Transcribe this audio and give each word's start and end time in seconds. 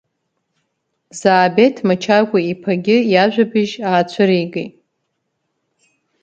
Заабеҭ 1.19 1.75
Мачагәаиԥагьы 1.87 2.97
иажәабжь 3.13 3.75
аацәыригеит. 3.89 4.73